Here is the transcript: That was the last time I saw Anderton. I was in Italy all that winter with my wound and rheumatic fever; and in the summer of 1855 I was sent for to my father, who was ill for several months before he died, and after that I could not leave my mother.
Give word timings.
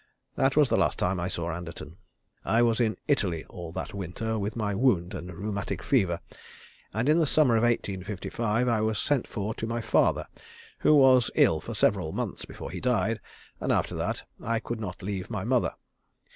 That 0.33 0.55
was 0.57 0.67
the 0.67 0.77
last 0.79 0.97
time 0.97 1.19
I 1.19 1.27
saw 1.27 1.51
Anderton. 1.51 1.97
I 2.43 2.63
was 2.63 2.79
in 2.81 2.97
Italy 3.07 3.45
all 3.51 3.71
that 3.73 3.93
winter 3.93 4.39
with 4.39 4.55
my 4.55 4.73
wound 4.73 5.13
and 5.13 5.31
rheumatic 5.31 5.83
fever; 5.83 6.19
and 6.91 7.07
in 7.07 7.19
the 7.19 7.27
summer 7.27 7.55
of 7.55 7.61
1855 7.61 8.67
I 8.67 8.81
was 8.81 8.97
sent 8.97 9.27
for 9.27 9.53
to 9.53 9.67
my 9.67 9.79
father, 9.79 10.25
who 10.79 10.95
was 10.95 11.29
ill 11.35 11.61
for 11.61 11.75
several 11.75 12.13
months 12.13 12.45
before 12.45 12.71
he 12.71 12.81
died, 12.81 13.21
and 13.59 13.71
after 13.71 13.93
that 13.93 14.23
I 14.43 14.59
could 14.59 14.79
not 14.79 15.03
leave 15.03 15.29
my 15.29 15.43
mother. 15.43 15.75